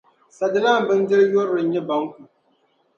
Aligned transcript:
Sadilan 0.37 0.81
bindiri 0.89 1.23
yurili 1.31 1.61
n-nyɛ 1.65 1.81
banku. 1.87 2.21